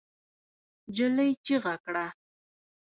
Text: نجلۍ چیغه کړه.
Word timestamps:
نجلۍ 0.89 1.31
چیغه 1.45 1.75
کړه. 1.83 2.05